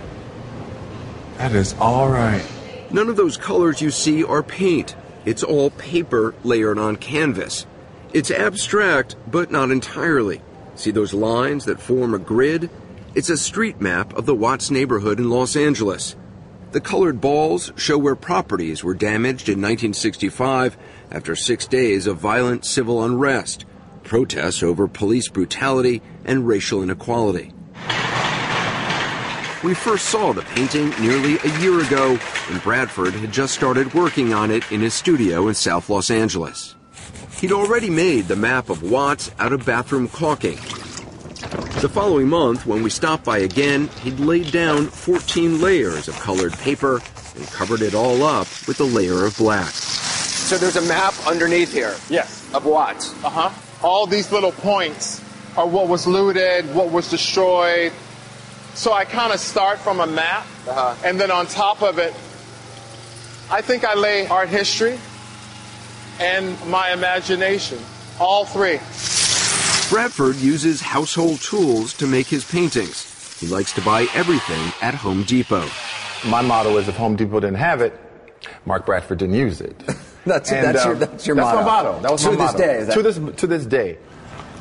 [1.37, 2.45] That is all right.
[2.89, 4.95] None of those colors you see are paint.
[5.25, 7.65] It's all paper layered on canvas.
[8.13, 10.41] It's abstract, but not entirely.
[10.75, 12.69] See those lines that form a grid?
[13.15, 16.15] It's a street map of the Watts neighborhood in Los Angeles.
[16.71, 20.75] The colored balls show where properties were damaged in 1965
[21.11, 23.65] after six days of violent civil unrest,
[24.01, 27.53] protests over police brutality, and racial inequality.
[29.63, 34.33] We first saw the painting nearly a year ago when Bradford had just started working
[34.33, 36.73] on it in his studio in South Los Angeles.
[37.37, 40.57] He'd already made the map of Watts out of bathroom caulking
[41.81, 46.53] the following month, when we stopped by again, he'd laid down 14 layers of colored
[46.53, 47.01] paper
[47.35, 49.71] and covered it all up with a layer of black.
[49.71, 51.95] So there's a map underneath here.
[52.09, 52.49] Yes.
[52.53, 52.97] Of what?
[53.23, 53.85] Uh huh.
[53.85, 55.21] All these little points
[55.57, 57.91] are what was looted, what was destroyed.
[58.75, 60.95] So I kind of start from a map, uh-huh.
[61.05, 62.13] and then on top of it,
[63.51, 64.97] I think I lay art history
[66.19, 67.79] and my imagination.
[68.19, 68.79] All three.
[69.93, 73.39] Bradford uses household tools to make his paintings.
[73.39, 75.69] He likes to buy everything at Home Depot.
[76.25, 77.93] My motto is if Home Depot didn't have it,
[78.65, 79.77] Mark Bradford didn't use it.
[80.25, 81.57] that's, and, that's, um, your, that's your that's motto.
[81.59, 82.01] my motto.
[82.01, 82.57] That was to my this motto.
[82.57, 82.91] day.
[82.91, 83.99] To this to this day.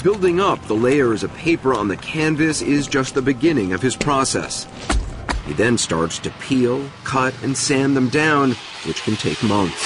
[0.05, 3.97] Building up the layers of paper on the canvas is just the beginning of his
[3.97, 4.67] process.
[5.47, 8.51] He then starts to peel, cut, and sand them down,
[8.85, 9.83] which can take months.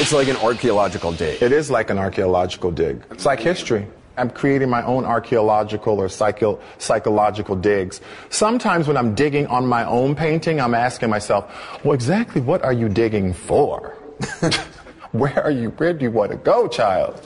[0.00, 1.40] It's like an archaeological dig.
[1.40, 3.04] It is like an archaeological dig.
[3.12, 3.86] It's like history.
[4.16, 8.00] I'm creating my own archaeological or psycho- psychological digs.
[8.30, 12.72] Sometimes when I'm digging on my own painting, I'm asking myself, well, exactly what are
[12.72, 13.96] you digging for?
[15.12, 17.20] where are you, where do you want to go, child?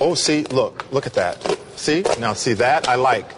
[0.00, 1.58] Oh, see, look, look at that.
[1.76, 2.04] See?
[2.18, 2.88] Now, see that?
[2.88, 3.30] I like.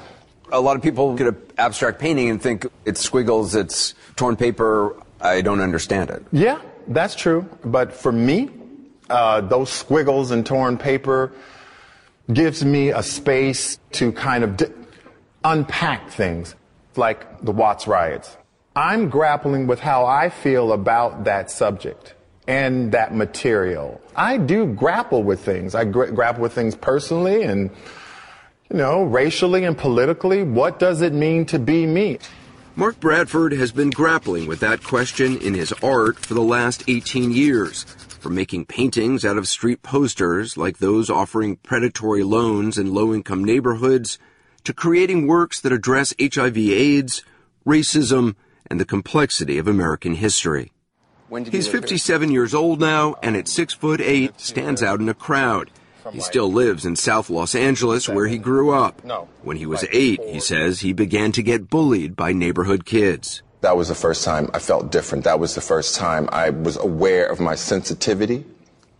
[0.52, 4.96] A lot of people get an abstract painting and think it's squiggles, it's torn paper.
[5.20, 6.24] I don't understand it.
[6.32, 7.48] Yeah, that's true.
[7.64, 8.50] But for me,
[9.10, 11.32] uh, those squiggles and torn paper,
[12.32, 14.60] gives me a space to kind of
[15.44, 16.54] unpack things
[16.96, 18.36] like the Watts riots.
[18.74, 22.14] I'm grappling with how I feel about that subject
[22.46, 24.00] and that material.
[24.14, 25.74] I do grapple with things.
[25.74, 27.70] I gra- grapple with things personally and,
[28.70, 30.42] you know, racially and politically.
[30.42, 32.18] What does it mean to be me?
[32.74, 37.32] Mark Bradford has been grappling with that question in his art for the last 18
[37.32, 37.86] years
[38.26, 43.44] from making paintings out of street posters like those offering predatory loans in low income
[43.44, 44.18] neighborhoods,
[44.64, 47.22] to creating works that address HIV AIDS,
[47.64, 48.34] racism,
[48.68, 50.72] and the complexity of American history.
[51.52, 55.70] He's 57 years old now, and at six foot eight, stands out in a crowd.
[56.10, 59.04] He still lives in South Los Angeles, where he grew up.
[59.42, 63.44] When he was eight, he says he began to get bullied by neighborhood kids.
[63.62, 65.24] That was the first time I felt different.
[65.24, 68.44] That was the first time I was aware of my sensitivity.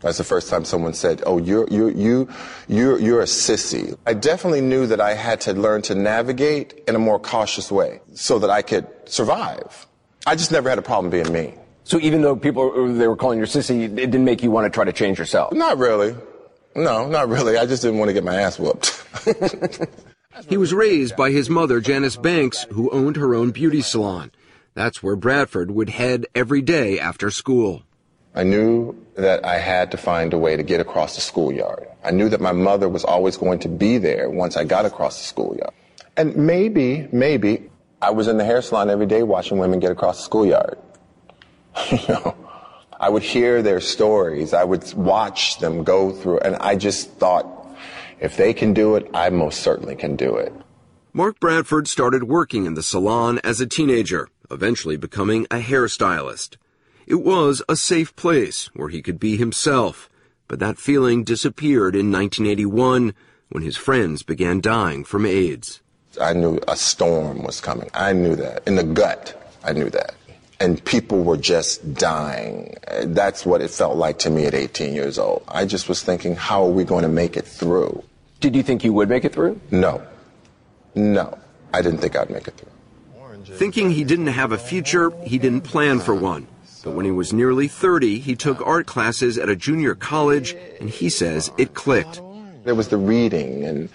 [0.00, 2.28] That's the first time someone said, "Oh, you're you you
[2.68, 6.94] you're you're a sissy." I definitely knew that I had to learn to navigate in
[6.94, 9.86] a more cautious way so that I could survive.
[10.26, 11.54] I just never had a problem being me.
[11.84, 14.66] So even though people they were calling you a sissy, it didn't make you want
[14.66, 15.52] to try to change yourself.
[15.52, 16.14] Not really.
[16.74, 17.56] No, not really.
[17.56, 19.02] I just didn't want to get my ass whooped.
[20.48, 24.30] He was raised by his mother, Janice Banks, who owned her own beauty salon.
[24.76, 27.84] That's where Bradford would head every day after school.
[28.34, 31.88] I knew that I had to find a way to get across the schoolyard.
[32.04, 35.16] I knew that my mother was always going to be there once I got across
[35.18, 35.72] the schoolyard.
[36.18, 37.70] And maybe, maybe
[38.02, 40.76] I was in the hair salon every day watching women get across the schoolyard.
[41.90, 42.36] you know,
[43.00, 44.52] I would hear their stories.
[44.52, 47.46] I would watch them go through, and I just thought,
[48.20, 50.52] if they can do it, I most certainly can do it.
[51.16, 56.56] Mark Bradford started working in the salon as a teenager, eventually becoming a hairstylist.
[57.06, 60.08] It was a safe place where he could be himself,
[60.48, 63.14] but that feeling disappeared in 1981
[63.48, 65.80] when his friends began dying from AIDS.
[66.20, 67.90] I knew a storm was coming.
[67.94, 68.66] I knew that.
[68.66, 70.14] In the gut, I knew that.
[70.58, 72.76] And people were just dying.
[73.04, 75.44] That's what it felt like to me at 18 years old.
[75.48, 78.02] I just was thinking, how are we going to make it through?
[78.40, 79.60] Did you think you would make it through?
[79.70, 80.02] No.
[80.94, 81.38] No.
[81.74, 82.70] I didn't think I'd make it through.
[83.56, 86.46] Thinking he didn't have a future, he didn't plan for one.
[86.84, 90.90] But when he was nearly 30, he took art classes at a junior college, and
[90.90, 92.20] he says it clicked.
[92.64, 93.88] There was the reading and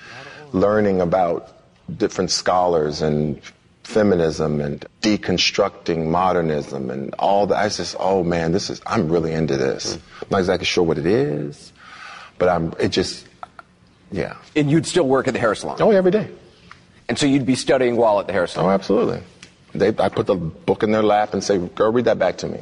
[0.52, 1.56] learning about
[1.98, 3.40] different scholars and
[3.84, 7.58] feminism and deconstructing modernism and all that.
[7.58, 9.96] I was just, oh man, this is, I'm really into this.
[9.96, 11.72] I'm not exactly sure what it is,
[12.38, 13.28] but I'm, it just,
[14.12, 14.38] yeah.
[14.56, 15.78] And you'd still work at the hair salon?
[15.80, 16.30] Oh, every day.
[17.08, 18.70] And so you'd be studying while at the hair salon?
[18.70, 19.22] Oh, absolutely.
[19.74, 22.48] They, I put the book in their lap and say, go read that back to
[22.48, 22.60] me.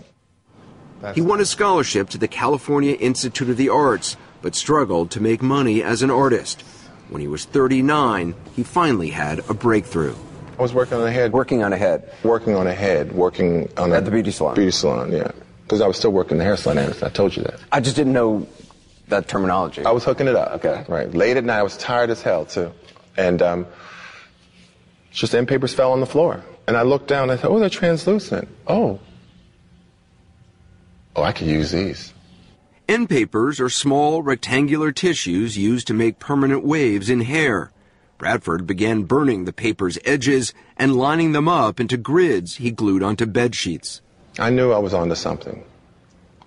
[1.15, 5.41] He won a scholarship to the California Institute of the Arts, but struggled to make
[5.41, 6.61] money as an artist.
[7.09, 10.15] When he was 39, he finally had a breakthrough.
[10.57, 11.31] I was working on a head.
[11.31, 12.11] Working on a head.
[12.23, 13.13] Working on a head.
[13.13, 14.55] Working on a, at the beauty salon.
[14.55, 15.31] Beauty salon, yeah.
[15.63, 17.07] Because I was still working the hair salon, Anderson.
[17.07, 17.59] I told you that.
[17.71, 18.45] I just didn't know
[19.07, 19.85] that terminology.
[19.85, 20.63] I was hooking it up.
[20.63, 20.85] Okay.
[20.87, 21.11] Right.
[21.13, 22.71] Late at night, I was tired as hell too,
[23.17, 23.67] and um,
[25.11, 26.43] just end papers fell on the floor.
[26.69, 27.23] And I looked down.
[27.23, 28.47] and I thought, oh, they're translucent.
[28.67, 28.99] Oh.
[31.15, 32.13] Oh, I could use these.
[32.87, 37.71] End papers are small rectangular tissues used to make permanent waves in hair.
[38.19, 43.25] Bradford began burning the paper's edges and lining them up into grids he glued onto
[43.25, 44.01] bed sheets.
[44.37, 45.65] I knew I was onto something.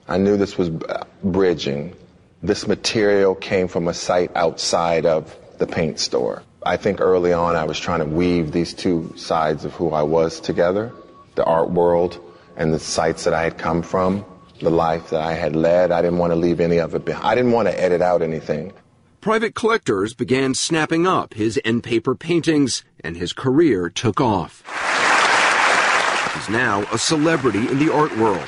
[0.07, 1.97] I knew this was uh, bridging.
[2.45, 6.45] This material came from a site outside of the paint store.
[6.65, 10.03] I think early on I was trying to weave these two sides of who I
[10.03, 10.93] was together
[11.35, 12.21] the art world
[12.57, 14.25] and the sites that I had come from,
[14.61, 15.91] the life that I had led.
[15.91, 17.27] I didn't want to leave any of it behind.
[17.27, 18.73] I didn't want to edit out anything.
[19.23, 24.63] Private collectors began snapping up his end paper paintings, and his career took off.
[26.35, 28.47] He's now a celebrity in the art world.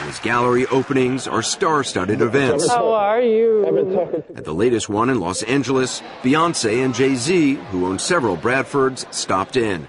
[0.00, 2.66] And his gallery openings are star studded events.
[2.66, 4.24] How are you?
[4.34, 9.12] At the latest one in Los Angeles, Beyonce and Jay Z, who own several Bradfords,
[9.12, 9.86] stopped in.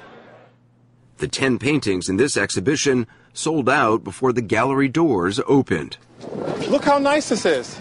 [1.19, 5.97] The 10 paintings in this exhibition sold out before the gallery doors opened.
[6.67, 7.79] Look how nice this is.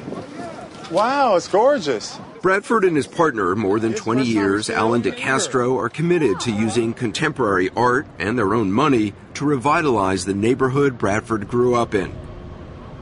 [0.92, 2.16] Wow, it's gorgeous.
[2.43, 7.68] Bradford and his partner, more than 20 years, Allan DiCastro, are committed to using contemporary
[7.76, 12.11] art and their own money to revitalize the neighborhood Bradford grew up in.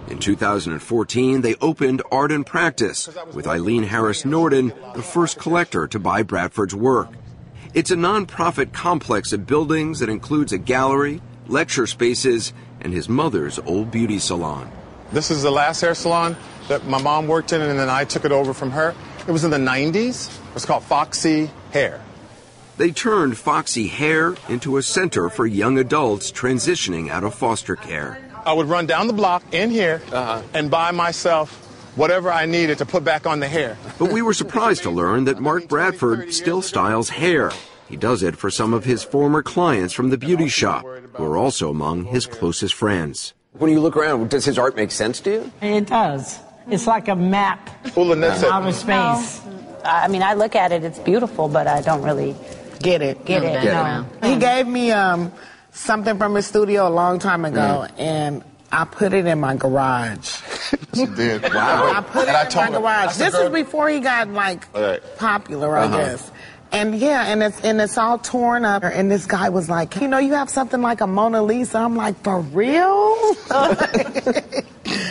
[0.09, 6.01] In 2014, they opened Art and Practice with Eileen Harris Norton, the first collector to
[6.01, 7.11] buy Bradford's work.
[7.75, 13.61] It's a nonprofit complex of buildings that includes a gallery, lecture spaces, and his mother's
[13.61, 14.69] old beauty salon.
[15.13, 16.37] This is the last hair salon
[16.67, 18.97] that my mom worked in, and then I took it over from her.
[19.29, 20.29] It was in the 90s.
[20.49, 22.01] It was called Foxy Hair.
[22.79, 28.19] They turned Foxy Hair into a center for young adults transitioning out of foster care.
[28.47, 30.41] I would run down the block in here Uh-huh.
[30.55, 31.51] and buy myself
[31.95, 33.77] whatever I needed to put back on the hair.
[33.99, 37.53] But we were surprised to learn that Mark Bradford still styles hair.
[37.87, 41.37] He does it for some of his former clients from the beauty shop, who are
[41.37, 43.35] also among his closest friends.
[43.59, 45.53] When you look around, does his art make sense to you?
[45.61, 46.39] It does.
[46.71, 49.41] It's like a map Well, of said- outer space.
[49.85, 52.35] I mean, I look at it, it's beautiful, but I don't really
[52.81, 53.25] Get it.
[53.25, 53.63] get it.
[53.63, 54.25] Get it.
[54.27, 55.33] He gave me um,
[55.73, 58.01] something from his studio a long time ago, Mm.
[58.01, 60.41] and I put it in my garage.
[60.95, 61.45] She did.
[61.45, 63.13] I put it And I in told my garage.
[63.13, 65.01] said, This "Girl." is before he got like Right.
[65.17, 65.97] popular, I Uh-huh.
[65.97, 66.31] guess.
[66.71, 68.85] And yeah, and it's and it's all torn up.
[68.85, 71.79] And this guy was like, you know, you have something like a Mona Lisa.
[71.79, 73.17] I'm like, for real?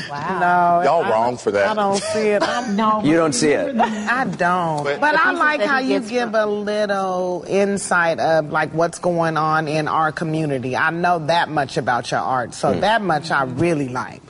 [0.09, 0.39] wow.
[0.39, 1.69] No, Y'all I- wrong for that.
[1.69, 2.43] I don't see it.
[2.43, 3.75] I'm, no, You don't see it.
[3.79, 4.83] I don't.
[4.83, 9.37] But- But, I like how you gets give a little insight of like what's going
[9.37, 10.75] on in our community.
[10.75, 12.79] I know that much about your art, so Hmm.
[12.81, 14.21] that much I really like.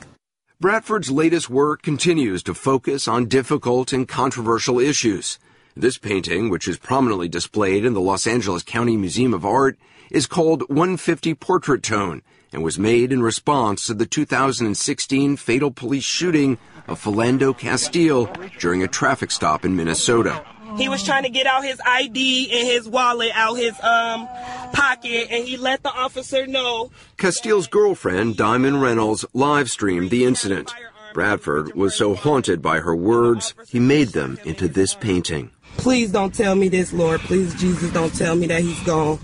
[0.60, 5.38] Bradford's latest work continues to focus on difficult and controversial issues.
[5.80, 9.78] This painting, which is prominently displayed in the Los Angeles County Museum of Art,
[10.10, 16.04] is called 150 Portrait Tone and was made in response to the 2016 fatal police
[16.04, 16.58] shooting
[16.88, 18.26] of Philando Castile
[18.58, 20.44] during a traffic stop in Minnesota.
[20.78, 24.28] He was trying to get out his ID and his wallet out his um
[24.74, 26.90] pocket, and he let the officer know.
[27.18, 30.74] Castile's girlfriend, Diamond Reynolds, live streamed the incident.
[31.14, 35.52] Bradford was so haunted by her words, he made them into this painting.
[35.78, 37.22] Please don't tell me this, Lord.
[37.22, 39.20] Please, Jesus, don't tell me that he's gone.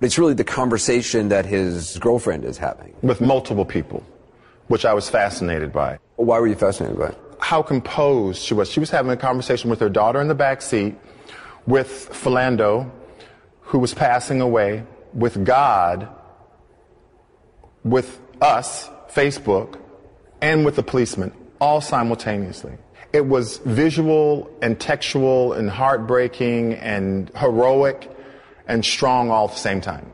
[0.00, 2.94] It's really the conversation that his girlfriend is having.
[3.00, 4.04] With multiple people,
[4.68, 5.98] which I was fascinated by.
[6.16, 7.18] Why were you fascinated by it?
[7.40, 8.70] How composed she was.
[8.70, 10.96] She was having a conversation with her daughter in the back seat,
[11.66, 12.90] with Philando,
[13.60, 14.84] who was passing away,
[15.14, 16.08] with God,
[17.84, 19.80] with us, Facebook,
[20.42, 22.76] and with the policeman, all simultaneously.
[23.16, 28.10] It was visual and textual and heartbreaking and heroic
[28.68, 30.12] and strong all at the same time.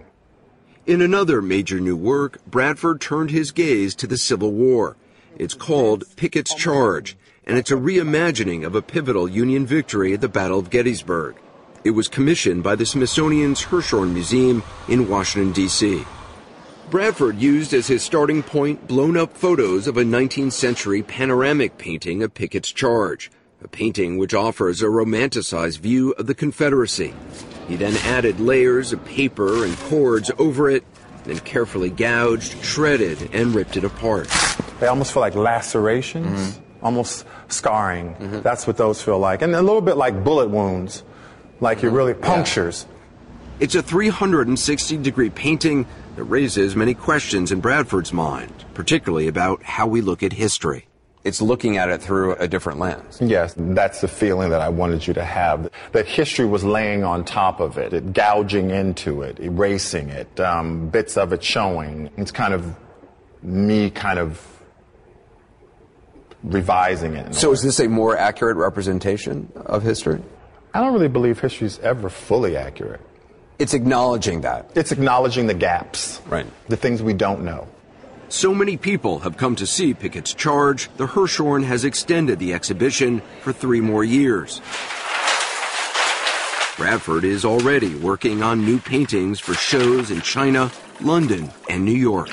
[0.86, 4.96] In another major new work, Bradford turned his gaze to the Civil War.
[5.36, 10.28] It's called Pickett's Charge, and it's a reimagining of a pivotal Union victory at the
[10.28, 11.34] Battle of Gettysburg.
[11.82, 16.04] It was commissioned by the Smithsonian's Hirshhorn Museum in Washington, D.C.
[16.92, 22.22] Bradford used as his starting point blown up photos of a 19th century panoramic painting
[22.22, 23.30] of Pickett's Charge,
[23.64, 27.14] a painting which offers a romanticized view of the Confederacy.
[27.66, 30.84] He then added layers of paper and cords over it,
[31.24, 34.28] then carefully gouged, shredded, and ripped it apart.
[34.78, 36.84] They almost feel like lacerations, mm-hmm.
[36.84, 38.16] almost scarring.
[38.16, 38.40] Mm-hmm.
[38.42, 39.40] That's what those feel like.
[39.40, 41.04] And a little bit like bullet wounds,
[41.58, 41.96] like you're mm-hmm.
[41.96, 42.84] really punctures.
[43.60, 45.86] It's a 360 degree painting
[46.16, 50.86] that raises many questions in Bradford's mind, particularly about how we look at history.
[51.24, 53.20] It's looking at it through a different lens.
[53.20, 55.70] Yes, that's the feeling that I wanted you to have.
[55.92, 60.88] That history was laying on top of it, it gouging into it, erasing it, um,
[60.88, 62.10] bits of it showing.
[62.16, 62.74] It's kind of
[63.40, 64.44] me kind of
[66.42, 67.36] revising it.
[67.36, 70.20] So is this a more accurate representation of history?
[70.74, 73.00] I don't really believe history is ever fully accurate.
[73.58, 74.70] It's acknowledging that.
[74.74, 76.46] It's acknowledging the gaps, right?
[76.68, 77.68] The things we don't know.
[78.28, 83.20] So many people have come to see Pickett's Charge, the Hirshhorn has extended the exhibition
[83.42, 84.60] for three more years.
[86.78, 90.72] Bradford is already working on new paintings for shows in China,
[91.02, 92.30] London, and New York.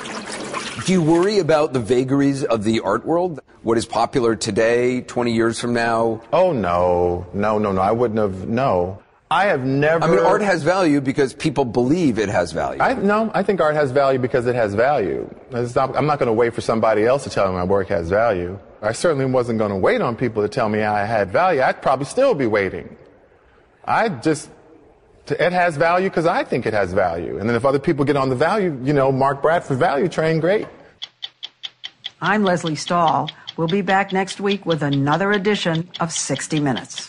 [0.86, 3.42] Do you worry about the vagaries of the art world?
[3.64, 6.22] What is popular today, 20 years from now?
[6.32, 7.28] Oh, no.
[7.34, 7.82] No, no, no.
[7.82, 8.48] I wouldn't have.
[8.48, 9.04] No.
[9.32, 10.04] I have never.
[10.04, 12.82] I mean, art has value because people believe it has value.
[12.82, 15.30] I, no, I think art has value because it has value.
[15.52, 17.90] It's not, I'm not going to wait for somebody else to tell me my work
[17.90, 18.60] has value.
[18.82, 21.62] I certainly wasn't going to wait on people to tell me I had value.
[21.62, 22.98] I'd probably still be waiting.
[23.86, 24.50] I just,
[25.28, 27.38] it has value because I think it has value.
[27.38, 30.40] And then if other people get on the value, you know, Mark Bradford value train,
[30.40, 30.68] great.
[32.22, 33.30] I'm Lesley Stahl.
[33.58, 37.09] We'll be back next week with another edition of 60 Minutes.